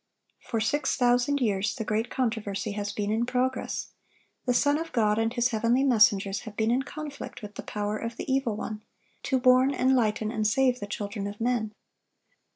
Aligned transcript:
(1135) 0.49 0.49
For 0.49 0.59
six 0.89 0.97
thousand 0.97 1.41
years 1.45 1.75
the 1.75 1.83
great 1.83 2.09
controversy 2.09 2.71
has 2.71 2.91
been 2.91 3.11
in 3.11 3.23
progress; 3.27 3.89
the 4.47 4.53
Son 4.55 4.79
of 4.79 4.91
God 4.93 5.19
and 5.19 5.31
His 5.31 5.49
heavenly 5.49 5.83
messengers 5.83 6.39
have 6.39 6.55
been 6.57 6.71
in 6.71 6.81
conflict 6.81 7.43
with 7.43 7.53
the 7.53 7.61
power 7.61 7.97
of 7.99 8.17
the 8.17 8.25
evil 8.25 8.55
one, 8.55 8.81
to 9.21 9.37
warn, 9.37 9.75
enlighten, 9.75 10.31
and 10.31 10.47
save 10.47 10.79
the 10.79 10.87
children 10.87 11.27
of 11.27 11.39
men. 11.39 11.75